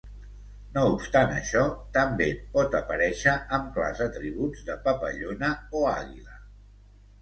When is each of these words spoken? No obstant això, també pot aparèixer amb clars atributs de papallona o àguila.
No 0.77 0.85
obstant 0.93 1.33
això, 1.35 1.65
també 1.99 2.31
pot 2.57 2.79
aparèixer 2.81 3.37
amb 3.59 3.71
clars 3.79 4.05
atributs 4.09 4.69
de 4.73 4.83
papallona 4.91 5.57
o 5.85 5.89
àguila. 5.97 6.45